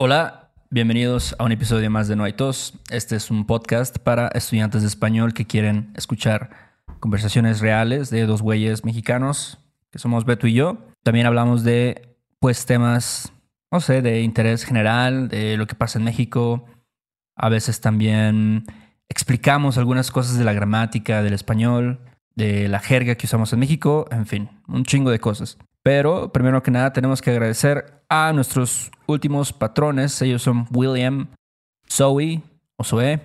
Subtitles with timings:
[0.00, 2.74] Hola, bienvenidos a un episodio más de No hay tos.
[2.88, 6.50] Este es un podcast para estudiantes de español que quieren escuchar
[7.00, 9.58] conversaciones reales de dos güeyes mexicanos,
[9.90, 10.78] que somos Beto y yo.
[11.02, 13.32] También hablamos de, pues, temas,
[13.72, 16.64] no sé, de interés general, de lo que pasa en México.
[17.34, 18.66] A veces también
[19.08, 21.98] explicamos algunas cosas de la gramática del español,
[22.36, 25.58] de la jerga que usamos en México, en fin, un chingo de cosas.
[25.82, 30.20] Pero primero que nada tenemos que agradecer a nuestros últimos patrones.
[30.22, 31.28] Ellos son William,
[31.90, 32.42] Zoe
[32.76, 33.20] o Zoe,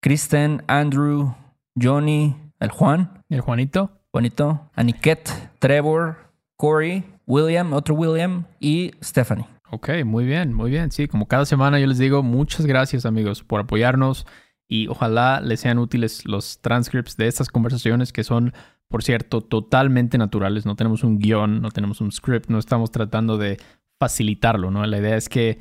[0.00, 1.34] Kristen, Andrew,
[1.80, 3.90] Johnny, el Juan, El Juanito.
[4.12, 6.16] Juanito, Aniket, Trevor,
[6.58, 9.46] Corey, William, otro William y Stephanie.
[9.70, 10.90] Ok, muy bien, muy bien.
[10.90, 14.26] Sí, como cada semana yo les digo, muchas gracias amigos por apoyarnos
[14.72, 18.54] y ojalá les sean útiles los transcripts de estas conversaciones que son,
[18.88, 20.64] por cierto, totalmente naturales.
[20.64, 23.58] No tenemos un guion, no tenemos un script, no estamos tratando de
[24.00, 24.86] facilitarlo, ¿no?
[24.86, 25.60] La idea es que,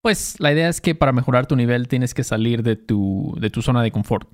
[0.00, 3.50] pues, la idea es que para mejorar tu nivel tienes que salir de tu, de
[3.50, 4.28] tu zona de confort.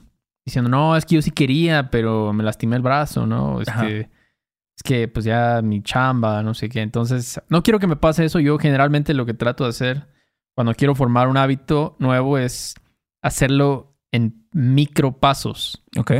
[0.46, 3.60] diciendo, no, es que yo sí quería, pero me lastimé el brazo, ¿no?
[3.60, 6.80] Este, es que pues ya mi chamba, no sé qué.
[6.80, 8.40] Entonces, no quiero que me pase eso.
[8.40, 10.08] Yo generalmente lo que trato de hacer
[10.54, 12.74] cuando quiero formar un hábito nuevo es
[13.22, 15.84] hacerlo en micro pasos.
[15.98, 16.12] Ok.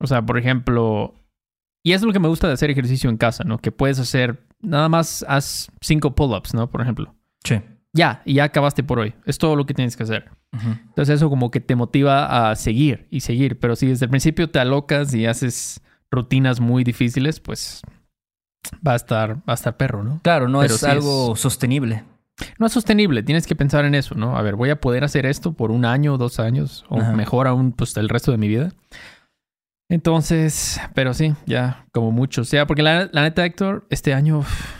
[0.00, 1.14] O sea, por ejemplo,
[1.84, 3.58] y eso es lo que me gusta de hacer ejercicio en casa, ¿no?
[3.58, 6.68] Que puedes hacer, nada más haz cinco pull-ups, ¿no?
[6.68, 7.14] Por ejemplo.
[7.44, 7.62] Sí.
[7.96, 9.14] Ya, y ya acabaste por hoy.
[9.24, 10.30] Es todo lo que tienes que hacer.
[10.52, 13.58] Entonces eso como que te motiva a seguir y seguir.
[13.58, 15.80] Pero si desde el principio te alocas y haces
[16.10, 17.82] rutinas muy difíciles, pues
[18.86, 20.20] va a estar, va a estar perro, ¿no?
[20.22, 22.04] Claro, no Pero es sí algo sostenible.
[22.58, 24.36] No es sostenible, tienes que pensar en eso, ¿no?
[24.36, 27.12] A ver, voy a poder hacer esto por un año, dos años, o Ajá.
[27.12, 28.72] mejor aún, pues el resto de mi vida.
[29.88, 32.42] Entonces, pero sí, ya, como mucho.
[32.42, 34.74] O sea, porque la, la neta, Héctor, este año uf,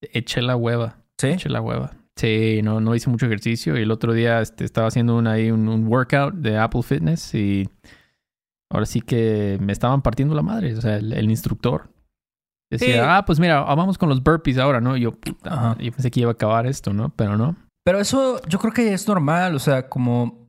[0.00, 1.28] eché la hueva, Sí.
[1.28, 1.92] eché la hueva.
[2.20, 5.50] Sí, no, no hice mucho ejercicio y el otro día este, estaba haciendo un, ahí
[5.50, 7.68] un, un workout de Apple Fitness y
[8.70, 10.76] ahora sí que me estaban partiendo la madre.
[10.76, 11.88] O sea, el, el instructor
[12.70, 13.00] decía, Sí.
[13.02, 14.96] ah, pues mira, vamos con los burpees ahora, ¿no?
[14.96, 15.76] Y yo, puta, Ajá.
[15.80, 17.08] yo pensé que iba a acabar esto, ¿no?
[17.16, 17.56] Pero no.
[17.84, 20.46] Pero eso yo creo que es normal, o sea, como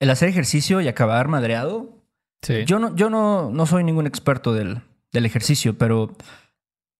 [0.00, 1.98] el hacer ejercicio y acabar madreado.
[2.42, 2.64] Sí.
[2.64, 4.80] Yo no, yo no, no soy ningún experto del,
[5.12, 6.16] del ejercicio, pero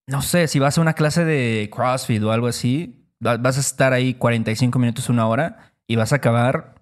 [0.06, 3.93] no sé, si vas a una clase de CrossFit o algo así, vas a estar
[3.93, 6.75] ahí 45 minutos, una hora y vas a acabar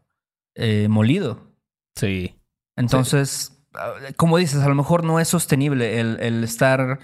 [0.54, 1.52] eh, molido.
[1.96, 2.34] Sí.
[2.76, 6.98] Entonces, ah, como dices, a lo mejor no es sostenible el, el estar,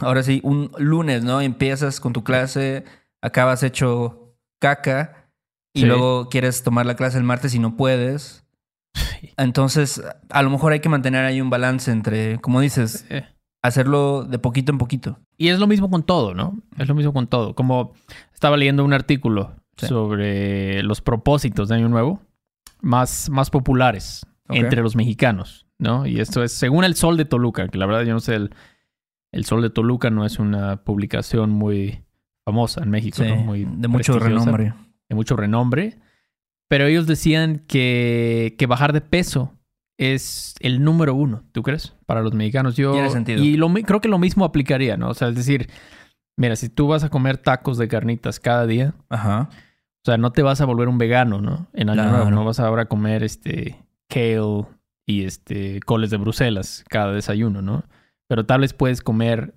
[0.00, 1.40] ahora sí, un lunes, ¿no?
[1.40, 2.84] Empiezas con tu clase,
[3.22, 5.30] acabas hecho caca
[5.74, 5.86] y Sí.
[5.86, 8.44] luego quieres tomar la clase el martes y no puedes.
[9.36, 13.04] Entonces, a lo mejor hay que mantener ahí un balance entre, como dices,
[13.68, 15.18] hacerlo de poquito en poquito.
[15.36, 16.58] Y es lo mismo con todo, ¿no?
[16.78, 17.54] Es lo mismo con todo.
[17.54, 17.92] Como
[18.32, 19.86] estaba leyendo un artículo Sí.
[19.88, 22.22] sobre los propósitos de Año Nuevo
[22.80, 26.06] más, más populares entre los mexicanos, ¿no?
[26.06, 28.50] Y esto es según el Sol de Toluca, que la verdad yo no sé, el,
[29.32, 32.04] el Sol de Toluca no es una publicación muy
[32.44, 33.36] famosa en México, Sí, ¿no?
[33.36, 34.74] Muy de mucho renombre.
[35.08, 35.98] De mucho renombre.
[36.68, 39.53] Pero ellos decían que, que bajar de peso
[39.98, 41.94] es el número uno, ¿tú crees?
[42.06, 42.76] Para los mexicanos.
[42.76, 43.42] Yo, Tiene sentido.
[43.42, 45.08] Y lo, creo que lo mismo aplicaría, ¿no?
[45.10, 45.68] O sea, es decir,
[46.36, 49.48] mira, si tú vas a comer tacos de carnitas cada día, Ajá.
[49.50, 51.68] o sea, no te vas a volver un vegano, ¿no?
[51.72, 52.16] En año Claro.
[52.16, 54.64] nuevo, no vas a ahora a comer este kale
[55.06, 57.84] y este coles de Bruselas cada desayuno, ¿no?
[58.28, 59.54] Pero tal vez puedes comer,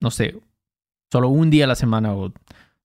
[0.00, 0.40] no sé,
[1.10, 2.32] solo un día a la semana o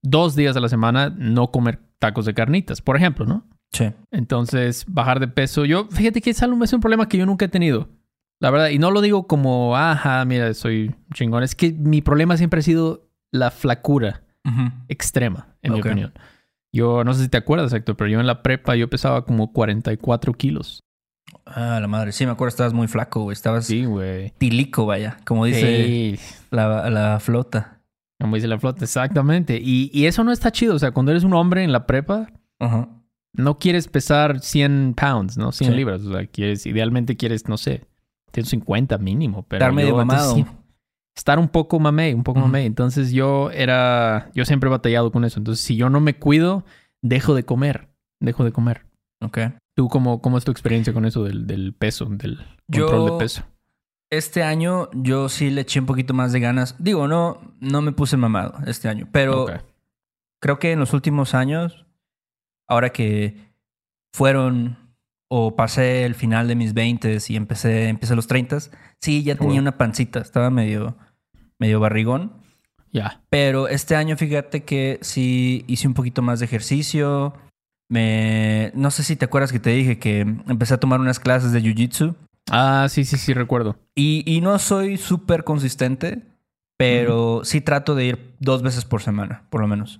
[0.02, 3.46] dos días a la semana no comer tacos de carnitas, por ejemplo, ¿no?
[3.74, 3.92] Sí.
[4.12, 7.90] Entonces, bajar de peso, yo, fíjate que es, un problema que yo nunca he tenido.
[8.40, 11.44] La verdad, y no lo digo como, ajá, mira, soy chingón.
[11.44, 14.24] Es que mi problema siempre ha sido la flacura
[14.88, 16.14] extrema, en mi opinión.
[16.72, 19.54] Yo no sé si te acuerdas, Héctor, pero yo en la prepa yo pesaba como
[19.54, 20.82] 44 kilos.
[21.46, 22.12] Ah, la madre.
[22.12, 23.34] Sí, me acuerdo, estabas muy flaco, güey.
[23.34, 24.32] Estabas Sí, güey.
[24.38, 25.18] tilico, vaya.
[25.26, 26.20] Como dice
[26.52, 27.80] la, la flota.
[28.20, 29.60] como dice la flota, exactamente.
[29.62, 30.76] Y, y eso no está chido.
[30.76, 32.28] O sea, cuando eres un hombre en la prepa,
[32.60, 32.90] Ajá.
[33.34, 35.52] No quieres pesar 100 pounds, ¿no?
[35.52, 35.76] 100 Sí.
[35.78, 36.02] libras.
[36.04, 37.86] O sea, quieres, idealmente quieres, no sé,
[38.34, 39.44] 150 mínimo.
[39.48, 40.36] Pero Estar medio mamado.
[41.16, 42.66] estar un poco mamey, un poco mamey.
[42.66, 45.40] Entonces yo era, yo siempre he batallado con eso.
[45.40, 46.64] Entonces si yo no me cuido,
[47.02, 47.90] dejo de comer,
[48.20, 48.86] dejo de comer.
[49.22, 49.40] Ok.
[49.76, 52.38] ¿Tú cómo, cómo es tu experiencia con eso del, del peso, del
[52.72, 53.44] control Yo- de peso?
[54.12, 56.76] Este año yo sí le eché un poquito más de ganas.
[56.78, 59.48] Digo, no, no me puse mamado este año, pero
[60.40, 61.88] creo que en los últimos años,
[62.68, 63.54] ahora que
[64.14, 64.78] fueron
[65.30, 68.60] o pasé el final de mis 20 y empecé, empecé los 30,
[69.02, 70.96] sí, ya tenía una pancita, estaba medio,
[71.58, 72.34] medio barrigón.
[72.92, 73.24] Ya.
[73.32, 77.34] Pero este año fíjate que sí hice un poquito más de ejercicio.
[77.90, 81.52] Me, no sé si te acuerdas que te dije que empecé a tomar unas clases
[81.52, 82.16] de Jiu-Jitsu.
[82.52, 83.76] Ah, sí, sí, sí, recuerdo.
[83.96, 86.22] Y, y no soy súper consistente,
[86.78, 90.00] pero sí trato de ir dos veces por semana, por lo menos.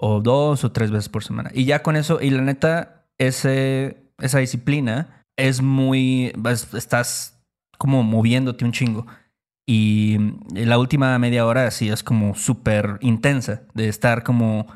[0.00, 1.50] O dos o tres veces por semana.
[1.52, 6.32] Y ya con eso, y la neta, ese, esa disciplina es muy...
[6.36, 7.40] vas- estás
[7.78, 9.06] como moviéndote un chingo.
[9.66, 10.16] Y
[10.54, 14.66] la última media hora sí es como súper intensa, de estar como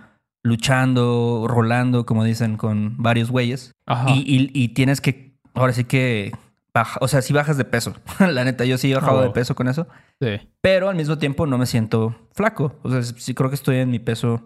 [0.45, 3.73] luchando, rolando, como dicen, con varios güeyes.
[4.09, 6.33] Y, y- y tienes que, ahora sí que,
[6.75, 7.95] baja, o sea, si bajas de peso.
[8.21, 9.23] la neta, yo sí he bajado Oh.
[9.23, 9.87] de peso con eso.
[10.21, 10.41] Sí.
[10.61, 12.77] Pero al mismo tiempo no me siento flaco.
[12.83, 14.43] O sea, sí creo que estoy en mi peso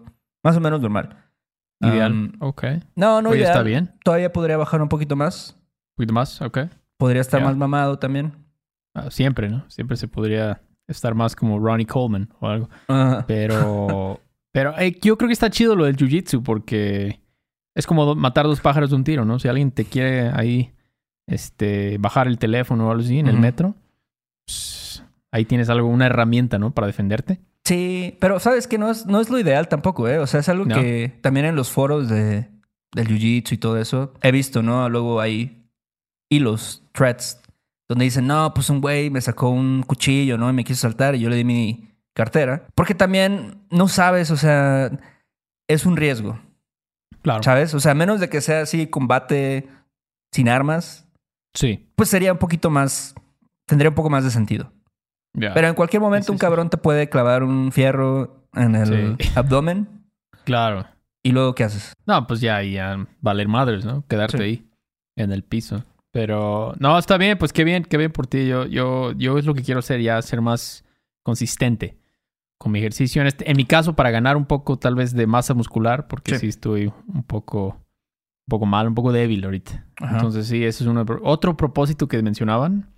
[0.47, 1.09] más o menos normal.
[1.81, 2.11] Ideal.
[2.13, 2.63] Um, ok.
[2.95, 3.51] no, no Oye, ideal.
[3.51, 3.93] está bien.
[4.01, 5.57] Todavía podría bajar un poquito más.
[5.59, 6.59] Un poquito más, ok.
[6.95, 8.31] Podría estar más mamado también.
[8.95, 9.69] Ah, siempre, ¿no?
[9.69, 12.69] Siempre se podría estar más como Ronnie Coleman o algo.
[12.87, 13.25] Ajá.
[13.27, 14.21] Pero,
[14.53, 17.19] pero eh, yo creo que está chido lo del jiu-jitsu porque
[17.75, 19.37] es como matar dos pájaros de un tiro, ¿no?
[19.37, 20.73] Si alguien te quiere ahí
[21.27, 23.75] este, bajar el teléfono o algo así en el metro,
[24.45, 26.71] pues, ahí tienes algo, una herramienta, ¿no?
[26.71, 27.41] Para defenderte.
[27.67, 30.19] Sí, pero sabes que no es, no es lo ideal tampoco, ¿eh?
[30.19, 30.75] O sea, es algo No.
[30.75, 32.47] que también en los foros de,
[32.95, 34.87] del jiu-jitsu y todo eso he visto, ¿no?
[34.87, 35.69] Luego hay
[36.31, 37.41] hilos, threads,
[37.89, 40.49] donde dicen, no, pues un güey me sacó un cuchillo, ¿no?
[40.49, 42.67] Y me quiso saltar y yo le di mi cartera.
[42.73, 44.89] Porque también no sabes, o sea,
[45.67, 46.39] es un riesgo,
[47.21, 47.43] Claro.
[47.43, 47.73] ¿sabes?
[47.73, 49.67] O sea, a menos de que sea así combate
[50.33, 51.05] sin armas,
[51.53, 51.85] Sí.
[51.95, 53.13] pues sería un poquito más,
[53.67, 54.71] tendría un poco más de sentido.
[55.33, 55.53] Ya.
[55.53, 59.87] Pero en cualquier momento Sí, un cabrón te puede clavar un fierro en el abdomen
[60.45, 60.85] Claro.
[61.23, 61.93] y luego ¿qué haces?
[62.05, 64.05] No, pues ya, ya valer madres, ¿no?
[64.07, 64.67] Quedarte ahí
[65.15, 65.83] en el piso.
[66.11, 68.47] Pero no, está bien, pues qué bien, qué bien por ti.
[68.47, 70.83] Yo, yo, yo es lo que quiero hacer ya, ser más
[71.23, 71.97] consistente
[72.57, 73.21] con mi ejercicio.
[73.21, 76.33] En, este, en mi caso, para ganar un poco tal vez de masa muscular, porque
[76.35, 76.47] sí, Sí.
[76.47, 79.85] estoy un poco, un poco mal, un poco débil ahorita.
[80.01, 80.15] Ajá.
[80.15, 81.03] Entonces sí, ese es uno.
[81.05, 82.89] de- Otro propósito que mencionaban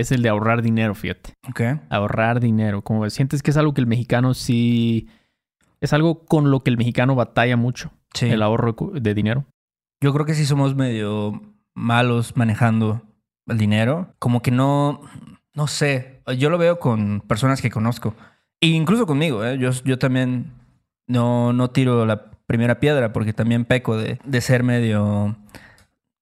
[0.00, 1.34] es el de ahorrar dinero, fíjate.
[1.48, 1.60] Ok.
[1.90, 2.82] Ahorrar dinero.
[2.82, 5.08] Como ves, sientes que es algo que el mexicano sí...
[5.80, 8.26] Es algo con lo que el mexicano batalla mucho, Sí.
[8.30, 9.44] el ahorro de dinero.
[10.00, 11.42] Yo creo que sí somos medio
[11.74, 13.02] malos manejando
[13.46, 14.08] el dinero.
[14.18, 15.00] Como que no,
[15.54, 16.22] no sé.
[16.38, 18.14] Yo lo veo con personas que conozco.
[18.60, 19.58] E incluso conmigo, ¿eh?
[19.58, 20.52] Yo, yo también
[21.06, 25.36] no, no tiro la primera piedra porque también peco de, de ser medio...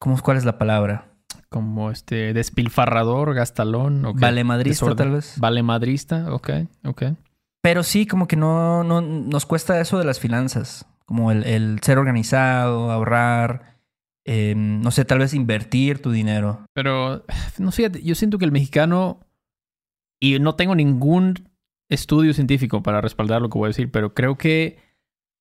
[0.00, 1.06] ¿Cómo, ¿Cuál es la palabra?
[1.54, 4.04] Como este despilfarrador, gastalón.
[4.04, 4.18] ok.
[4.18, 4.96] Vale madrista, Desorden.
[4.96, 5.34] tal vez.
[5.38, 6.50] Vale madrista, ok,
[6.84, 7.02] ok.
[7.62, 10.84] Pero sí, como que no, no nos cuesta eso de las finanzas.
[11.06, 13.78] Como el, el ser organizado, ahorrar,
[14.24, 16.66] eh, no sé, tal vez invertir tu dinero.
[16.72, 17.24] Pero,
[17.58, 19.20] no sé, yo siento que el mexicano,
[20.18, 21.48] y no tengo ningún
[21.88, 24.78] estudio científico para respaldar lo que voy a decir, pero creo que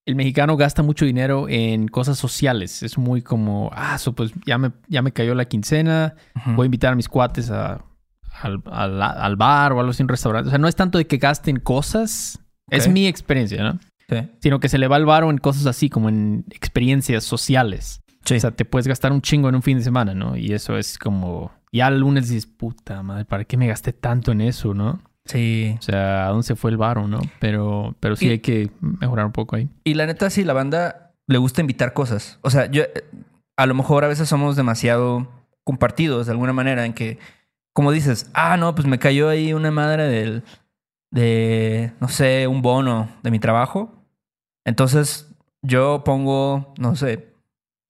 [0.06, 2.84] el mexicano gasta mucho dinero en cosas sociales.
[2.84, 6.16] Es muy como, ah, so, pues ya me, ya me cayó la quincena,
[6.56, 7.84] voy a invitar a mis cuates a-
[8.42, 10.48] al, al- al bar o algo así, un restaurante.
[10.48, 12.40] O sea, no es tanto de que gasten cosas.
[12.70, 13.80] Es mi experiencia, ¿no?
[14.10, 14.18] Sí.
[14.42, 18.02] sino que se le va el varo en cosas así, como en experiencias sociales.
[18.26, 18.36] Sí.
[18.36, 20.36] O sea, te puedes gastar un chingo en un fin de semana, ¿no?
[20.36, 21.52] Y eso es como...
[21.72, 25.02] Ya el lunes dices, puta madre, ¿para qué me gasté tanto en eso, no?
[25.26, 25.76] Sí.
[25.80, 27.20] O sea, ¿a dónde se fue el varo, no?
[27.40, 29.70] Pero, pero sí Y- hay que mejorar un poco ahí.
[29.84, 32.40] Y la neta, sí, la banda le gusta invitar cosas.
[32.42, 32.84] O sea, yo
[33.58, 35.28] a lo mejor a veces somos demasiado
[35.64, 37.20] compartidos de alguna manera en que,
[37.74, 40.44] como dices, ah, no, pues me cayó ahí una madre del,
[41.12, 43.92] de, no sé, un bono de mi trabajo.
[44.66, 47.34] Entonces yo pongo, no sé,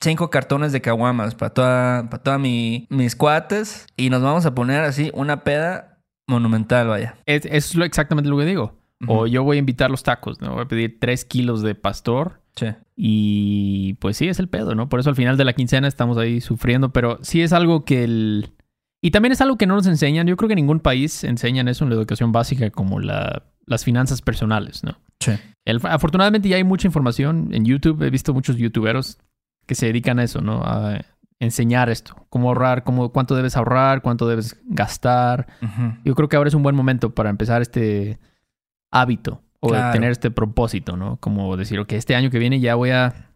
[0.02, 4.54] cinco cartones de caguamas para toda, para toda mi, mis cuates y nos vamos a
[4.54, 5.93] poner así una peda
[6.28, 7.16] monumental, vaya.
[7.26, 8.80] Es, es lo, exactamente lo que digo.
[9.06, 10.54] O yo voy a invitar los tacos, ¿no?
[10.54, 12.68] Voy a pedir tres kilos de pastor Sí.
[12.96, 14.88] y pues sí, es el pedo, ¿no?
[14.88, 18.04] Por eso al final de la quincena estamos ahí sufriendo, pero sí es algo que
[18.06, 18.52] el...
[19.02, 20.26] Y también es algo que no nos enseñan.
[20.28, 23.84] Yo creo que en ningún país enseñan eso en la educación básica como la, las
[23.84, 24.98] finanzas personales, ¿no?
[25.20, 25.34] Sí.
[25.66, 28.02] El- afortunadamente ya hay mucha información en YouTube.
[28.04, 29.18] He visto muchos youtuberos
[29.66, 30.62] que se dedican a eso, ¿no?
[30.64, 31.02] A
[31.44, 32.26] enseñar esto.
[32.30, 35.48] Cómo ahorrar, cómo, cuánto debes ahorrar, cuánto debes gastar.
[36.04, 38.20] Yo creo que ahora es un buen momento para empezar este
[38.92, 39.92] hábito o Claro.
[39.94, 41.18] tener este propósito, ¿no?
[41.18, 43.32] Como decir, ok, este año que viene ya voy a,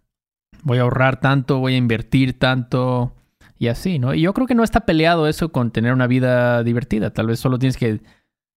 [0.63, 3.13] voy a ahorrar tanto, voy a invertir tanto
[3.59, 4.13] y así, ¿no?
[4.13, 7.11] Y yo creo que no está peleado eso con tener una vida divertida.
[7.11, 8.01] Tal vez solo tienes que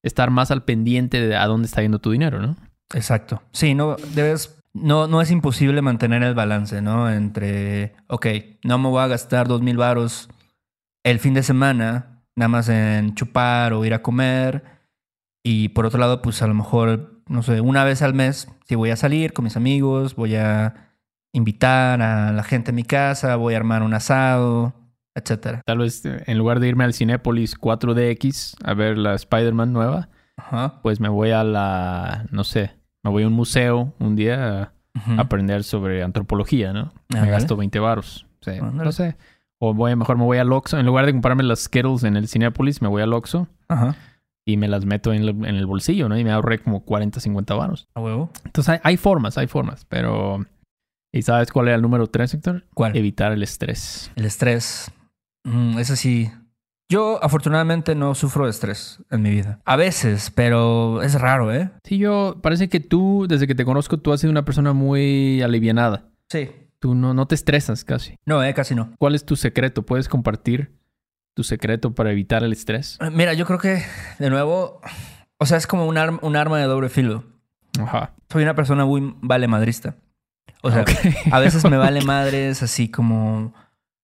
[0.02, 2.56] estar más al pendiente de a dónde está yendo tu dinero, ¿no?
[2.94, 3.42] Exacto.
[3.52, 4.59] Sí, no debes.
[4.72, 7.10] No, no es imposible mantener el balance, ¿no?
[7.10, 8.26] Entre, ok,
[8.64, 10.28] no me voy a gastar dos mil varos
[11.02, 14.62] el fin de semana, nada más en chupar o ir a comer.
[15.42, 18.74] Y por otro lado, pues a lo mejor, no sé, una vez al mes, si
[18.74, 20.90] voy a salir con mis amigos, voy a
[21.32, 24.74] invitar a la gente a mi casa, voy a armar un asado,
[25.14, 25.62] etcétera.
[25.64, 30.80] Tal vez en lugar de irme al Cinépolis 4DX a ver la Spider-Man nueva, Ajá.
[30.82, 34.72] pues me voy a la, no sé, me voy a un museo un día a
[35.18, 36.92] aprender sobre antropología, ¿no?
[37.08, 38.26] Me gasto 20 varos.
[38.40, 38.84] Sí, Ándale.
[38.84, 39.16] no sé.
[39.58, 40.78] O voy, mejor me voy al Oxxo.
[40.78, 43.94] En lugar de comprarme las Skittles en el Cinepolis, me voy al Oxxo Ajá.
[44.46, 46.18] y me las meto en, el- en el bolsillo, ¿no?
[46.18, 47.86] Y me ahorré como 40, 50 varos.
[47.94, 48.30] A huevo.
[48.44, 49.84] Entonces hay, hay formas, hay formas.
[49.86, 50.44] Pero...
[51.12, 52.64] ¿Y sabes cuál era el número 3, Héctor?
[52.72, 52.96] ¿Cuál?
[52.96, 54.10] Evitar el estrés.
[54.16, 54.90] El estrés.
[55.44, 56.30] Mm, ese sí.
[56.90, 59.60] Yo afortunadamente no sufro de estrés en mi vida.
[59.64, 61.70] A veces, pero es raro, ¿eh?
[61.84, 62.36] Sí, yo...
[62.42, 66.08] Parece que tú, desde que te conozco, tú has sido una persona muy alivianada.
[66.28, 66.50] Sí.
[66.80, 68.16] Tú no, no te estresas casi.
[68.26, 68.92] No, eh, casi no.
[68.98, 69.82] ¿Cuál es tu secreto?
[69.86, 70.76] ¿Puedes compartir
[71.36, 72.98] tu secreto para evitar el estrés?
[73.00, 73.82] Eh, Mira, yo creo que,
[74.18, 74.80] de nuevo,
[75.38, 77.22] o sea, es como un, arma- un arma de doble filo.
[77.80, 78.14] Ajá.
[78.32, 79.94] Soy una persona muy vale madrista.
[80.62, 80.84] O sea,
[81.30, 83.54] a veces me vale madres así como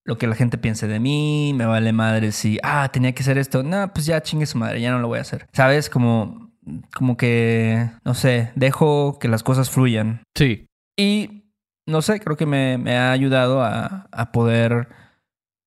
[0.07, 3.39] lo que la gente piense de mí, me vale madres si, ah, tenía que hacer
[3.39, 3.63] esto.
[3.63, 5.49] No, pues ya chingue su madre, ya no lo voy a hacer.
[5.53, 5.91] ¿Sabes?
[5.91, 6.53] Como,
[6.95, 10.23] como que, no sé, dejo que las cosas fluyan.
[10.37, 10.67] Sí.
[10.97, 11.53] Y
[11.87, 14.89] no sé, creo que me, me ha ayudado a, a poder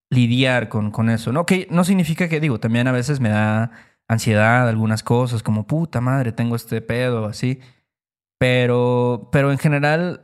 [0.09, 1.33] lidiar con, con eso.
[1.33, 1.45] ¿no?
[1.45, 3.71] Que no significa que, digo, también a veces me da
[4.07, 7.59] ansiedad algunas cosas, como puta madre, tengo este pedo, así.
[8.39, 10.21] Pero, pero en general,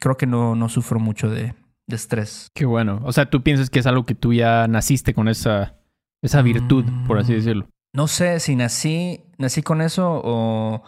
[0.00, 1.54] creo que no, no sufro mucho de,
[1.88, 2.48] de estrés.
[2.54, 3.00] Qué bueno.
[3.04, 5.76] O sea, tú piensas que es algo que tú ya naciste con esa,
[6.22, 7.36] esa virtud, por así Mm.
[7.36, 7.68] decirlo.
[7.94, 10.82] No sé si nací, nací con eso o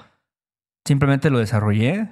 [0.86, 2.08] simplemente lo desarrollé.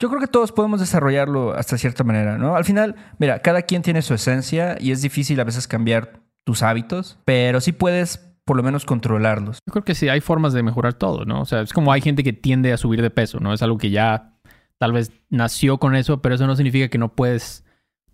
[0.00, 2.56] Yo creo que todos podemos desarrollarlo hasta cierta manera, ¿no?
[2.56, 6.62] Al final, mira, cada quien tiene su esencia y es difícil a veces cambiar tus
[6.62, 9.58] hábitos, pero sí puedes por lo menos controlarlos.
[9.66, 11.40] Yo creo que sí, hay formas de mejorar todo, ¿no?
[11.40, 13.52] O sea, es como hay gente que tiende a subir de peso, ¿no?
[13.54, 14.34] Es algo que ya
[14.78, 17.64] tal vez nació con eso, pero eso no significa que no puedes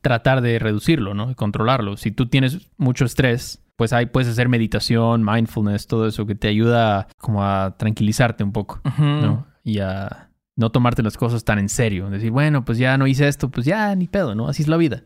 [0.09, 1.31] tratar de reducirlo, ¿no?
[1.31, 1.99] Y controlarlo.
[1.99, 6.49] Si tú tienes mucho estrés, pues ahí puedes hacer meditación, mindfulness, todo eso que te
[6.49, 8.81] ayuda como a tranquilizarte un poco.
[8.99, 9.47] ¿no?
[9.63, 12.09] Y a no tomarte las cosas tan en serio.
[12.09, 14.49] Decir, bueno, pues ya no hice esto, pues ya ni pedo, ¿no?
[14.49, 15.03] Así es la vida.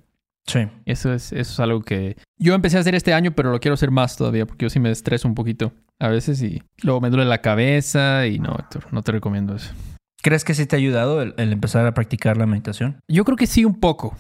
[0.47, 0.69] Sí.
[0.87, 3.75] Eso es, eso es algo que yo empecé a hacer este año, pero lo quiero
[3.75, 7.11] hacer más todavía porque yo sí me estreso un poquito a veces y luego me
[7.11, 9.73] duele la cabeza y no, Héctor, no te recomiendo eso.
[10.23, 13.01] ¿Crees que sí te ha ayudado el, el empezar a practicar la meditación?
[13.09, 14.17] Yo creo que sí un poco,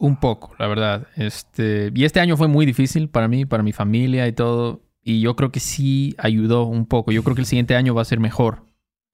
[0.00, 1.06] un poco, la verdad.
[1.14, 5.20] Este, y este año fue muy difícil para mí, para mi familia y todo, y
[5.20, 7.12] yo creo que sí ayudó un poco.
[7.12, 8.64] Yo creo que el siguiente año va a ser mejor.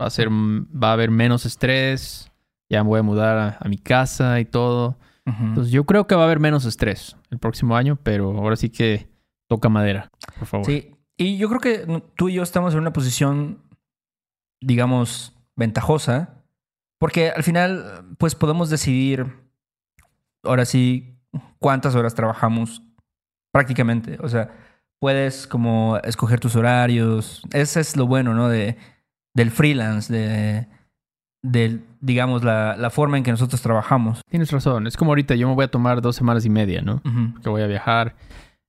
[0.00, 2.30] Va a ser va a haber menos estrés.
[2.68, 4.98] Ya me voy a mudar a, a mi casa y todo.
[5.24, 8.70] Entonces yo creo que va a haber menos estrés el próximo año, pero ahora sí
[8.70, 9.08] que
[9.48, 10.66] toca madera, por favor.
[10.66, 13.62] Sí, y yo creo que tú y yo estamos en una posición,
[14.60, 16.44] digamos, ventajosa,
[16.98, 19.34] porque al final, pues podemos decidir,
[20.46, 21.18] ahora sí,
[21.58, 22.82] cuántas horas trabajamos
[23.52, 24.18] prácticamente.
[24.20, 24.50] O sea,
[25.00, 27.42] puedes como escoger tus horarios.
[27.52, 28.48] Ese es lo bueno, ¿no?
[28.48, 28.76] De,
[29.34, 30.66] del freelance, de,
[31.42, 34.20] de, digamos, la, la forma en que nosotros trabajamos.
[34.30, 34.86] Tienes razón.
[34.86, 37.02] Es como ahorita, yo me voy a tomar dos semanas y media, ¿no?
[37.42, 38.16] Que voy a viajar.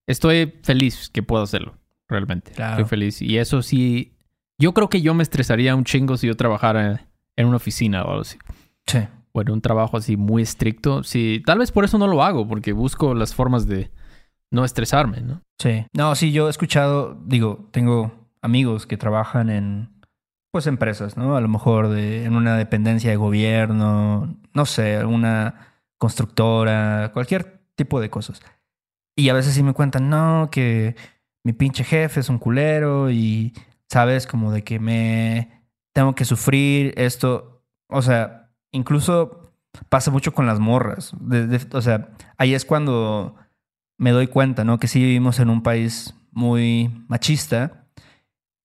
[0.07, 1.77] Estoy feliz que puedo hacerlo,
[2.09, 2.51] realmente.
[2.51, 2.73] Claro.
[2.73, 3.21] Estoy feliz.
[3.21, 4.17] Y eso sí,
[4.59, 7.07] yo creo que yo me estresaría un chingo si yo trabajara
[7.37, 8.37] en una oficina o algo así.
[8.87, 8.99] Sí.
[9.37, 11.03] O en un trabajo así muy estricto.
[11.03, 13.91] Sí, tal vez por eso no lo hago, porque busco las formas de
[14.51, 15.43] no estresarme, ¿no?
[15.59, 15.85] Sí.
[15.93, 19.89] No, sí, yo he escuchado, digo, tengo amigos que trabajan en,
[20.51, 21.35] pues, empresas, ¿no?
[21.35, 25.67] A lo mejor de, en una dependencia de gobierno, no sé, alguna
[25.97, 28.41] constructora, cualquier tipo de cosas.
[29.15, 30.95] Y a veces sí me cuentan, no, que
[31.43, 33.53] mi pinche jefe es un culero y,
[33.89, 34.27] ¿sabes?
[34.27, 35.63] Como de que me
[35.93, 37.63] tengo que sufrir esto.
[37.89, 39.53] O sea, incluso
[39.89, 41.13] pasa mucho con las morras.
[41.73, 43.35] O sea, ahí es cuando
[43.97, 44.79] me doy cuenta, ¿no?
[44.79, 47.85] Que sí vivimos en un país muy machista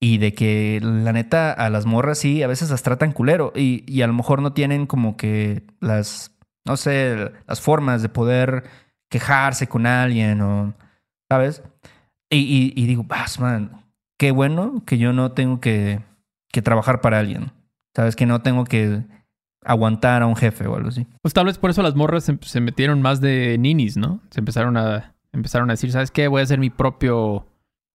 [0.01, 3.85] y de que la neta a las morras sí a veces las tratan culero y,
[3.87, 8.65] y a lo mejor no tienen como que las, no sé, las formas de poder
[9.11, 10.75] quejarse con alguien o,
[11.31, 11.63] ¿sabes?
[12.31, 13.85] Y, y- y digo, "Vas, man,
[14.19, 16.01] qué bueno que yo no tengo que,
[16.51, 17.53] que trabajar para alguien,
[17.95, 18.17] ¿sabes?
[18.17, 19.03] Que no tengo que
[19.65, 21.07] aguantar a un jefe o algo así.
[21.23, 24.21] Pues tal vez por eso las morras se, se metieron más de ninis, ¿no?
[24.31, 26.29] Se empezaron a, empezaron a decir, ¿sabes qué?
[26.29, 27.47] Voy a hacer mi propio...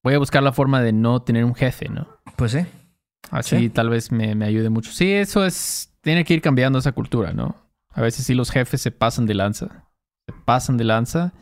[0.03, 2.07] Voy a buscar la forma de no tener un jefe, ¿no?
[2.37, 2.59] Pues sí.
[3.31, 3.69] Así Sí.
[3.69, 4.91] tal vez me, me ayude mucho.
[4.91, 5.91] Sí, eso es...
[6.01, 7.55] Tiene que ir cambiando esa cultura, ¿no?
[7.91, 9.85] A veces sí los jefes se pasan de lanza.
[10.25, 11.33] Se pasan de lanza.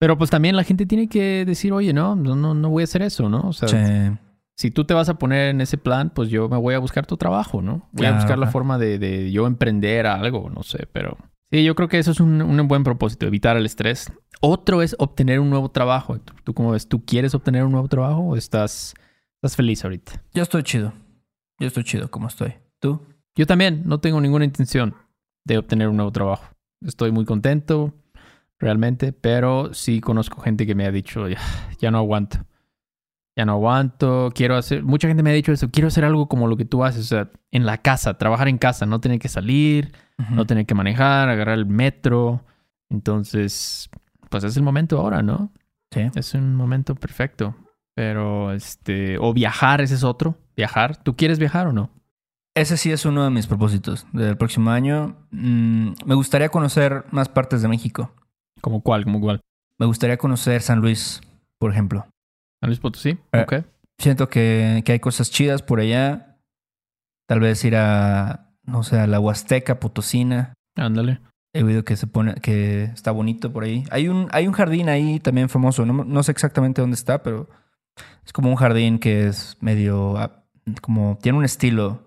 [0.00, 2.84] Pero pues también la gente tiene que decir, oye, no, no, no, no voy a
[2.84, 3.42] hacer eso, ¿no?
[3.42, 4.16] O sea, Sí.
[4.60, 7.06] Si tú te vas a poner en ese plan, pues yo me voy a buscar
[7.06, 7.88] tu trabajo, ¿no?
[7.92, 11.16] Voy a Claro, buscar la forma de, de yo emprender algo, no sé, pero...
[11.50, 14.12] Sí, yo creo que eso es un, un buen propósito, evitar el estrés.
[14.42, 16.14] Otro es obtener un nuevo trabajo.
[16.14, 16.36] Héctor.
[16.44, 16.86] ¿Tú cómo ves?
[16.86, 18.92] ¿Tú quieres obtener un nuevo trabajo o estás,
[19.36, 20.22] estás feliz ahorita?
[20.34, 20.92] Yo estoy chido.
[21.58, 22.52] Yo estoy chido como estoy.
[22.80, 23.00] ¿Tú?
[23.34, 24.94] Yo también no tengo ninguna intención
[25.46, 26.44] de obtener un nuevo trabajo.
[26.86, 27.94] Estoy muy contento,
[28.58, 31.38] realmente, pero sí conozco gente que me ha dicho, ya,
[31.80, 32.40] ya no aguanto.
[33.36, 34.82] Ya no aguanto, quiero hacer...
[34.82, 37.08] Mucha gente me ha dicho eso, quiero hacer algo como lo que tú haces, o
[37.08, 39.92] sea, en la casa, trabajar en casa, no tener que salir,
[40.30, 42.44] no tener que manejar, agarrar el metro.
[42.90, 43.88] Entonces,
[44.28, 45.52] pues es el momento ahora, ¿no?
[45.90, 46.10] Sí.
[46.14, 47.54] Es un momento perfecto.
[47.94, 50.36] Pero, este, o viajar, ese es otro.
[50.56, 50.96] Viajar.
[51.02, 51.90] ¿Tú quieres viajar o no?
[52.54, 55.16] Ese sí es uno de mis propósitos del próximo año.
[55.30, 58.12] Mm, me gustaría conocer más partes de México.
[58.60, 59.04] ¿Como cuál?
[59.04, 59.40] ¿Como cuál?
[59.78, 61.20] Me gustaría conocer San Luis,
[61.58, 62.06] por ejemplo.
[62.60, 63.18] San Luis Potosí.
[63.32, 63.42] Eh.
[63.42, 63.54] Ok.
[63.98, 66.38] Siento que, que hay cosas chidas por allá.
[67.26, 70.54] Tal vez ir a, no sé, a la Huasteca Potosina.
[70.76, 71.20] Ándale.
[71.52, 73.84] He oído que se pone, que está bonito por ahí.
[73.90, 75.84] Hay un, hay un jardín ahí también famoso.
[75.84, 77.48] No, no sé exactamente dónde está, pero
[78.24, 80.44] es como un jardín que es medio, ah,
[80.80, 82.04] como, tiene un estilo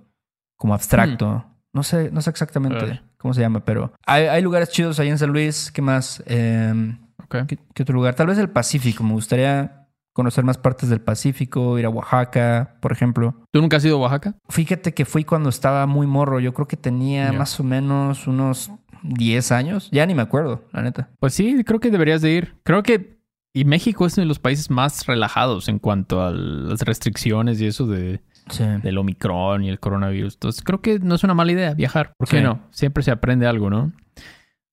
[0.58, 1.46] como abstracto.
[1.74, 5.18] No sé, no sé exactamente cómo se llama, pero hay, hay lugares chidos ahí en
[5.18, 5.72] San Luis.
[5.72, 6.24] ¿Qué más?
[6.26, 7.48] Eh, Ok.
[7.48, 8.16] ¿qué, qué otro lugar?
[8.16, 9.04] Tal vez el Pacífico.
[9.04, 9.83] Me gustaría
[10.14, 13.36] conocer más partes del Pacífico, ir a Oaxaca, por ejemplo.
[13.52, 14.36] ¿Tú nunca has ido a Oaxaca?
[14.50, 16.40] Fíjate que fui cuando estaba muy morro.
[16.40, 18.72] Yo creo que tenía más o menos unos
[19.04, 19.90] 10 años.
[19.92, 21.10] Ya ni me acuerdo, la neta.
[21.20, 22.56] Pues sí, creo que deberías de ir.
[22.64, 23.22] Creo que...
[23.56, 27.68] Y México es uno de los países más relajados en cuanto a las restricciones y
[27.68, 28.64] eso de, Sí.
[28.82, 30.34] del Omicron y el coronavirus.
[30.34, 32.14] Entonces creo que no es una mala idea viajar.
[32.18, 32.44] ¿Por qué Sí.
[32.44, 32.62] no?
[32.72, 33.92] Siempre se aprende algo, ¿no?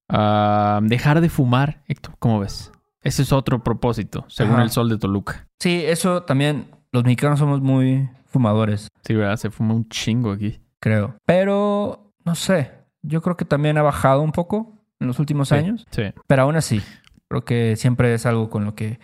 [0.08, 2.72] Ah, dejar de fumar, Héctor, ¿cómo ves?
[3.02, 4.62] Ese es otro propósito, según Ajá.
[4.64, 5.46] el sol de Toluca.
[5.58, 6.66] Sí, eso también.
[6.92, 9.36] Los mexicanos somos muy fumadores, Sí, ¿verdad?
[9.36, 10.60] Se fuma un chingo aquí.
[10.80, 11.14] creo.
[11.26, 12.72] Pero, no sé.
[13.02, 15.86] Yo creo que también ha bajado un poco en los últimos Sí, años.
[15.90, 16.02] Sí.
[16.26, 16.82] Pero aún así,
[17.28, 18.98] creo que siempre es algo con lo que,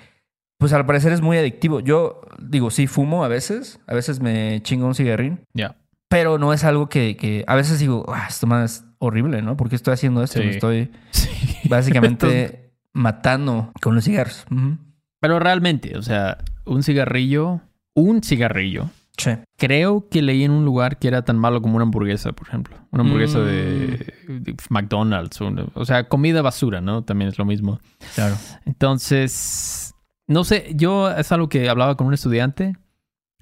[0.59, 1.81] pues al parecer es muy adictivo.
[1.81, 3.81] Yo digo, sí, fumo a veces.
[3.87, 5.41] A veces me chingo un cigarrín.
[5.55, 5.77] Ya.
[6.09, 9.57] Pero no es algo que, que a veces digo, ah, esto más es horrible, ¿no?
[9.57, 10.41] ¿Por qué estoy haciendo esto?
[10.41, 10.49] Sí.
[10.49, 11.31] Estoy Sí.
[11.69, 12.66] básicamente
[12.97, 14.45] matando con los cigarros.
[15.21, 17.61] Pero realmente, o sea, un cigarrillo,
[17.95, 18.91] un cigarrillo.
[19.19, 19.31] Sí.
[19.57, 22.77] Creo que leí en un lugar que era tan malo como una hamburguesa, por ejemplo.
[22.91, 23.45] Una hamburguesa Mm.
[23.45, 25.41] de, de McDonald's.
[25.41, 27.03] O, o sea, comida basura, ¿no?
[27.03, 27.81] También es lo mismo.
[28.15, 28.37] Claro.
[28.67, 29.95] Entonces,
[30.27, 32.77] no sé, yo es algo que hablaba con un estudiante.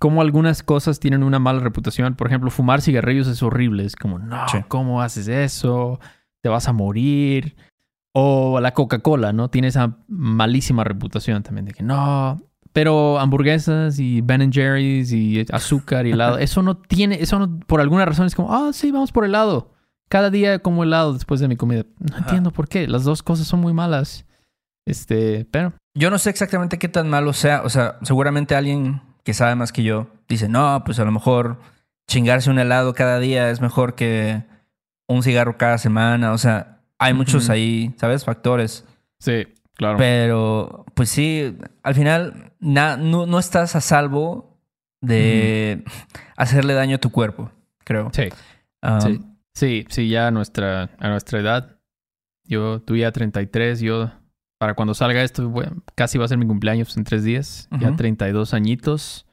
[0.01, 2.14] Como algunas cosas tienen una mala reputación.
[2.14, 3.85] Por ejemplo, fumar cigarrillos es horrible.
[3.85, 4.59] Es como, no, Sí.
[4.69, 5.99] ¿cómo haces eso?
[6.43, 7.57] Te vas a morir.
[8.16, 9.50] O la Coca-Cola, ¿no?
[9.50, 12.40] Tiene esa malísima reputación también de que no.
[12.72, 17.81] Pero hamburguesas y Ben Jerry's y azúcar y helado, eso no tiene, eso no, por
[17.81, 19.72] alguna razón es como, ah, sí, vamos por helado.
[20.09, 21.85] Cada día como helado después de mi comida.
[21.98, 22.18] No Ajá.
[22.24, 22.87] entiendo por qué.
[22.87, 24.27] Las dos cosas son muy malas.
[24.87, 27.62] Este, pero Yo no sé exactamente qué tan malo sea.
[27.62, 31.59] O sea, seguramente alguien que sabe más que yo dice, no, pues a lo mejor
[32.07, 34.44] chingarse un helado cada día es mejor que
[35.09, 36.33] un cigarro cada semana.
[36.33, 38.25] O sea, hay muchos ahí, ¿sabes?
[38.25, 38.85] Factores.
[39.19, 39.97] Sí, claro.
[39.99, 44.59] Pero, pues sí, al final na- no, no estás a salvo
[45.01, 45.85] de
[46.37, 47.51] hacerle daño a tu cuerpo,
[47.85, 48.11] creo.
[48.13, 48.29] Sí,
[48.83, 49.21] Um, sí.
[49.55, 51.79] Sí, sí, ya a nuestra, a nuestra edad.
[52.45, 54.11] Yo, tú ya 33, yo,
[54.59, 57.69] para cuando salga esto, bueno, casi va a ser mi cumpleaños en tres días.
[57.81, 57.97] Ya Ujú.
[57.97, 59.27] 32 añitos.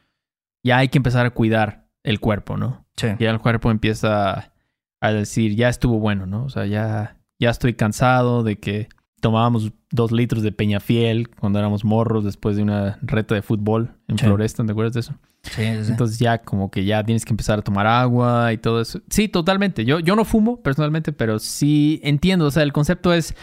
[0.63, 2.85] Ya hay que empezar a cuidar el cuerpo, ¿no?
[2.95, 3.07] sí.
[3.19, 4.53] Ya el cuerpo empieza
[5.01, 6.45] a decir, ya estuvo bueno, ¿no?
[6.45, 8.87] O sea, ya, ya estoy cansado de que
[9.19, 14.17] tomábamos dos litros de Peñafiel cuando éramos morros después de una reta de fútbol en
[14.17, 14.25] Sí.
[14.25, 15.13] Floresta, ¿te acuerdas de eso?
[15.43, 15.91] Sí, sí.
[15.91, 19.01] Entonces ya como que ya tienes que empezar a tomar agua y todo eso.
[19.09, 19.85] Sí, totalmente.
[19.85, 22.45] Yo, yo no fumo personalmente, pero sí entiendo.
[22.45, 23.35] O sea, el concepto es,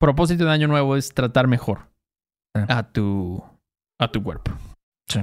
[0.00, 1.90] propósito de año nuevo es tratar mejor
[2.56, 2.62] Sí.
[2.68, 3.42] a tu,
[4.00, 4.50] a tu cuerpo.
[5.08, 5.20] Sí.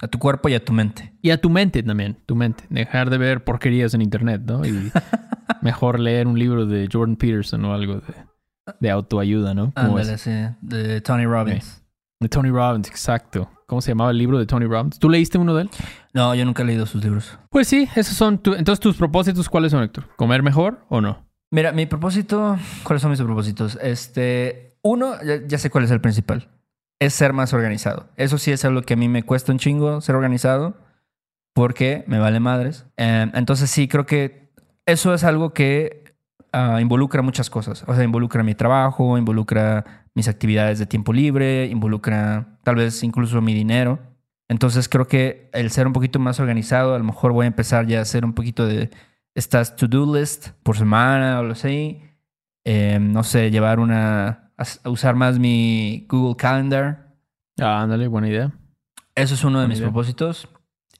[0.00, 1.12] A tu cuerpo y a tu mente.
[1.22, 2.64] Y a tu mente también, tu mente.
[2.70, 4.64] Dejar de ver porquerías en internet, ¿no?
[4.66, 4.90] Y
[5.60, 8.14] mejor leer un libro de Jordan Peterson o algo de,
[8.80, 9.72] de autoayuda, ¿no?
[9.74, 10.30] ¿Cómo Ándale, sí.
[10.60, 11.82] De Tony Robbins.
[12.20, 13.50] De Tony Robbins, exacto.
[13.66, 14.98] ¿Cómo se llamaba el libro de Tony Robbins?
[14.98, 15.70] ¿Tú leíste uno de él?
[16.12, 17.38] No, yo nunca he leído sus libros.
[17.50, 18.38] Pues sí, esos son.
[18.38, 20.08] tu- entonces, tus propósitos, ¿cuáles son, Héctor?
[20.16, 21.26] ¿Comer mejor o no?
[21.50, 23.78] Mira, mi propósito, ¿cuáles son mis propósitos?
[23.82, 26.48] Este, uno, ya, ya sé cuál es el principal.
[27.00, 28.08] Es ser más organizado.
[28.16, 30.76] Eso sí es algo que a mí me cuesta un chingo ser organizado
[31.54, 32.86] porque me vale madres.
[32.96, 34.41] Eh, entonces sí, creo que
[34.86, 36.14] eso es algo que
[36.52, 37.84] ah, involucra muchas cosas.
[37.86, 43.40] O sea, involucra mi trabajo, involucra mis actividades de tiempo libre, involucra tal vez incluso
[43.40, 43.98] mi dinero.
[44.48, 47.86] Entonces creo que el ser un poquito más organizado, a lo mejor voy a empezar
[47.86, 48.90] ya a hacer un poquito de
[49.34, 52.02] estas to-do list por semana o lo así.
[52.64, 54.52] Eh, no sé, llevar una...
[54.56, 57.14] a usar más mi Google Calendar.
[57.58, 58.52] Ah, ándale, buena idea.
[59.14, 59.88] Eso es uno de Buena mis idea.
[59.88, 60.48] propósitos.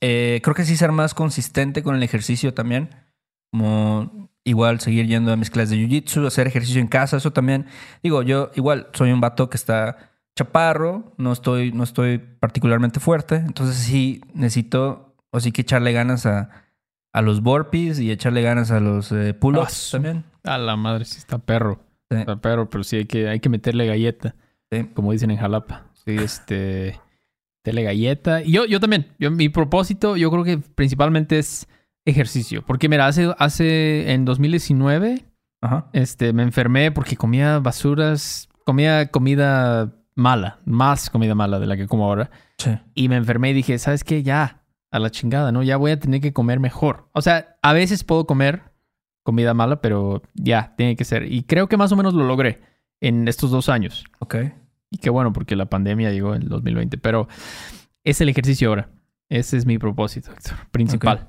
[0.00, 2.90] Eh, creo que sí ser más consistente con el ejercicio también.
[3.52, 7.66] Como igual seguir yendo a mis clases de Jiu-Jitsu, hacer ejercicio en casa, eso también.
[8.02, 13.36] Digo, yo igual soy un vato que está chaparro, no estoy, no estoy particularmente fuerte,
[13.36, 16.48] entonces sí necesito, o sí que echarle ganas a,
[17.12, 20.24] a los burpees y echarle ganas a los eh, Ah, pull-ups también.
[20.44, 21.80] A la madre, sí está perro.
[22.10, 22.16] Sí.
[22.16, 24.34] Está perro, pero sí hay que, hay que meterle galleta,
[24.72, 24.84] Sí.
[24.94, 25.84] como dicen en Jalapa.
[26.04, 26.98] Sí, este.
[27.60, 28.42] Meterle galleta.
[28.42, 29.06] Y yo, yo también.
[29.18, 31.68] Yo, mi propósito, yo creo que principalmente es
[32.04, 32.62] ejercicio.
[32.66, 35.24] Porque, mira, hace, hace en 2019,
[35.60, 35.88] Ajá.
[35.92, 41.86] este, me enfermé porque comía basuras, comía comida mala, más comida mala de la que
[41.86, 42.30] como ahora.
[42.58, 42.70] Sí.
[42.94, 44.22] Y me enfermé y dije, ¿sabes qué?
[44.22, 45.62] Ya, a la chingada, ¿no?
[45.62, 47.08] Ya voy a tener que comer mejor.
[47.12, 48.62] O sea, a veces puedo comer
[49.22, 51.32] comida mala, pero ya, tiene que ser.
[51.32, 52.60] Y creo que más o menos lo logré
[53.00, 54.04] en estos dos años.
[54.18, 54.36] Ok.
[54.90, 56.98] Y qué bueno, porque la pandemia llegó en el 2020.
[56.98, 57.26] Pero
[58.04, 58.90] es el ejercicio ahora.
[59.28, 61.26] Ese es mi propósito, Héctor, principal.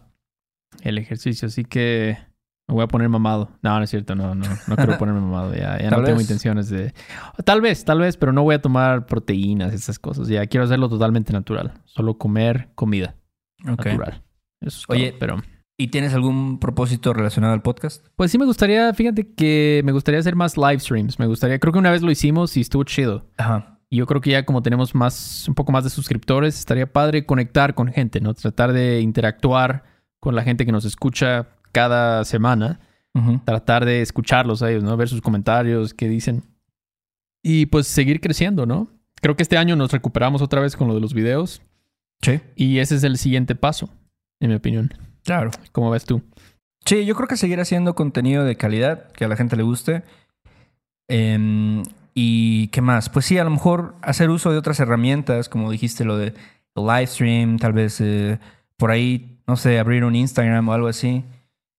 [0.82, 1.48] El ejercicio.
[1.48, 2.18] Así que
[2.68, 3.50] me voy a poner mamado.
[3.62, 4.16] No, no es cierto.
[4.16, 5.54] No, no, no quiero ponerme mamado.
[5.54, 6.94] Ya, ya no tengo intenciones de...
[7.46, 10.28] Tal vez, tal vez, pero no voy a tomar proteínas, esas cosas.
[10.28, 11.74] Ya quiero hacerlo totalmente natural.
[11.86, 13.16] Solo comer comida
[13.64, 13.86] Ok.
[13.86, 14.24] natural.
[14.62, 15.38] Eso es Oye, todo, pero...
[15.76, 18.06] ¿Y tienes algún propósito relacionado al podcast?
[18.16, 21.18] Pues sí me gustaría, fíjate que me gustaría hacer más live streams.
[21.18, 23.26] Me gustaría, creo que una vez lo hicimos y estuvo chido.
[23.38, 23.80] Ajá.
[23.90, 27.26] Y yo creo que ya como tenemos más, un poco más de suscriptores, estaría padre
[27.26, 28.34] conectar con gente, ¿no?
[28.36, 29.84] Tratar de interactuar
[30.24, 32.80] con la gente que nos escucha cada semana.
[33.44, 34.96] Tratar de escucharlos a ellos, ¿no?
[34.96, 36.44] Ver sus comentarios, qué dicen.
[37.44, 38.88] Y pues seguir creciendo, ¿no?
[39.22, 41.62] Creo que este año nos recuperamos otra vez con lo de los videos.
[42.22, 42.40] Sí.
[42.56, 43.90] Y ese es el siguiente paso,
[44.40, 44.94] en mi opinión.
[45.26, 45.52] Claro.
[45.74, 46.24] ¿Cómo ves tú?
[46.86, 50.04] Sí, yo creo que seguir haciendo contenido de calidad, que a la gente le guste.
[51.10, 51.84] Em,
[52.16, 53.10] ¿Y qué más?
[53.10, 56.34] Pues sí, a lo mejor hacer uso de otras herramientas, como dijiste, lo de
[56.76, 58.40] live stream, tal vez eh,
[58.78, 61.26] por ahí, no sé, abrir un Instagram o algo así.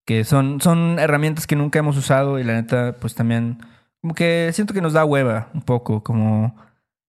[0.07, 3.59] Que son, son herramientas que nunca hemos usado y la neta, pues también,
[4.03, 6.55] como que siento que nos da hueva un poco, como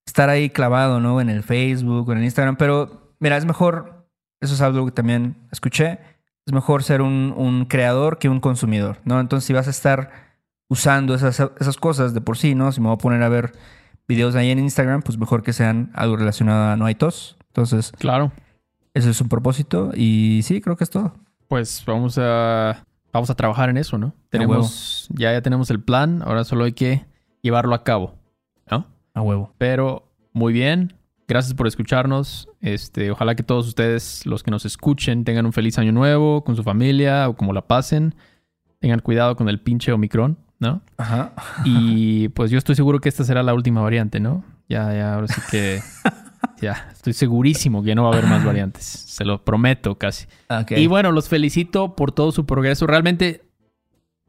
[0.05, 1.19] estar ahí clavado, ¿no?
[1.19, 2.55] En el Facebook o en el Instagram.
[2.55, 4.07] Pero mira, es mejor,
[4.39, 5.99] eso es algo que también escuché,
[6.45, 9.19] es mejor ser un, un creador que un consumidor, ¿no?
[9.19, 10.11] Entonces, si vas a estar
[10.69, 12.71] usando esas, esas cosas de por sí, ¿no?
[12.71, 13.51] Si me voy a poner a ver
[14.07, 17.37] videos ahí en Instagram, pues mejor que sean algo relacionado a No hay tos.
[17.47, 18.31] Entonces, Claro.
[18.95, 21.13] Ese es un propósito y sí, creo que es todo.
[21.49, 24.13] Pues vamos a vamos a trabajar en eso, ¿no?
[24.29, 27.05] Tenemos ya ya tenemos el plan, ahora solo hay que
[27.41, 28.15] llevarlo a cabo,
[28.71, 28.87] ¿no?
[29.13, 29.53] A huevo.
[29.57, 30.93] Pero muy bien,
[31.27, 32.47] gracias por escucharnos.
[32.61, 36.55] Este, ojalá que todos ustedes los que nos escuchen tengan un feliz año nuevo con
[36.55, 38.15] su familia o como la pasen.
[38.79, 40.81] Tengan cuidado con el pinche Omicron, ¿no?
[40.95, 41.33] Ajá.
[41.65, 44.45] Y pues yo estoy seguro que esta será la última variante, ¿no?
[44.69, 45.81] Ya ya ahora sí que
[46.61, 50.25] ya estoy segurísimo que no va a haber más variantes, se lo prometo casi.
[50.49, 50.71] Ok.
[50.71, 52.87] Y bueno, los felicito por todo su progreso.
[52.87, 53.43] Realmente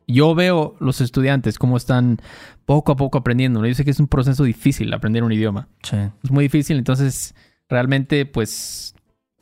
[0.06, 2.18] yo veo los estudiantes cómo están
[2.64, 3.64] poco a poco aprendiendo.
[3.64, 5.68] Yo sé que es un proceso difícil aprender un idioma.
[5.82, 5.96] Sí.
[6.22, 7.34] Es muy difícil, entonces
[7.68, 8.94] realmente pues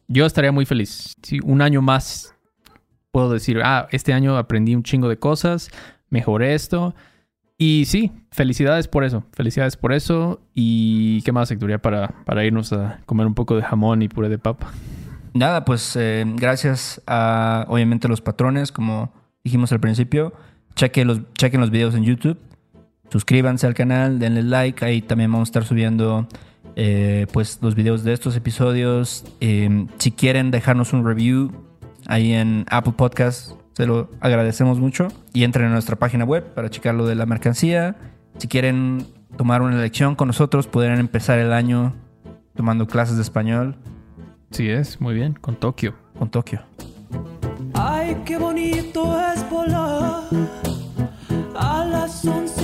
[0.09, 1.15] yo estaría muy feliz.
[1.23, 2.35] Si un año más
[3.11, 5.71] puedo decir, ah, este año aprendí un chingo de cosas,
[6.11, 6.95] mejoré esto.
[7.57, 10.41] Y sí, felicidades por eso, felicidades por eso.
[10.55, 14.29] ¿Y qué más, Hectoría, para, para irnos a comer un poco de jamón y puré
[14.29, 14.73] de papa?
[15.35, 19.13] Nada, pues eh, gracias a obviamente los patrones, como
[19.45, 20.33] dijimos al principio.
[20.75, 21.21] Chequen los,
[21.53, 22.39] los videos en YouTube.
[23.11, 24.85] Suscríbanse al canal, denle like.
[24.85, 26.27] Ahí también vamos a estar subiendo
[26.75, 29.25] eh, pues los videos de estos episodios.
[29.41, 31.53] Eh, si quieren dejarnos un review
[32.07, 35.09] ahí en Apple Podcasts, se lo agradecemos mucho.
[35.33, 37.97] Y entren a nuestra página web para checar lo de la mercancía.
[38.39, 39.07] Si quieren
[39.37, 41.95] tomar una lección con nosotros, podrán empezar el año
[42.55, 43.77] tomando clases de español
[44.55, 45.95] Sí es, muy bien, con Tokio.
[46.17, 46.61] con Tokio.
[47.75, 50.23] Ay, qué bonito es volar
[51.57, 52.64] a las 11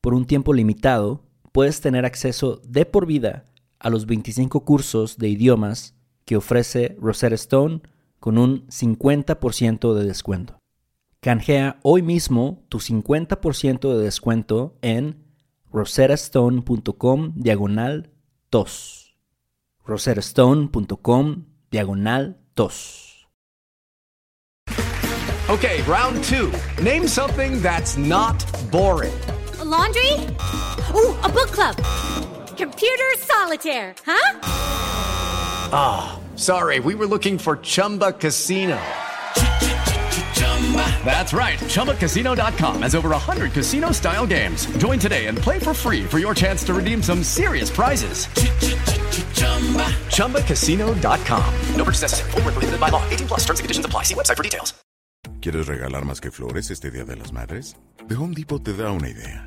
[0.00, 3.44] Por un tiempo limitado, puedes tener acceso de por vida
[3.78, 7.82] a los 25 cursos de idiomas que ofrece Rosetta Stone
[8.18, 10.58] con un 50% de descuento.
[11.20, 15.22] Canjea hoy mismo tu 50% de descuento en
[15.70, 18.10] rosettastone.com diagonal
[18.48, 19.18] tos.
[19.84, 23.28] rosettastone.com diagonal tos.
[25.50, 26.50] Okay, round two.
[26.80, 29.12] Name something that's not boring.
[29.70, 30.12] A laundry?
[30.94, 31.76] Ooh, a book club.
[32.56, 34.40] Computer solitaire, huh?
[35.72, 38.80] Ah, sorry, we were looking for Chumba Casino.
[41.04, 41.58] That's right.
[41.60, 44.66] ChumbaCasino.com has over 100 casino style games.
[44.76, 48.26] Join today and play for free for your chance to redeem some serious prizes.
[50.08, 51.54] ChumbaCasino.com.
[51.76, 52.30] No purchase necessary.
[52.32, 53.08] Void where prohibited by law.
[53.10, 54.02] 18 plus terms and conditions apply.
[54.04, 54.74] See website for details.
[55.40, 57.76] ¿Quieres regalar más que flores este Día de las Madres?
[58.08, 59.46] The Home Depot te da una idea.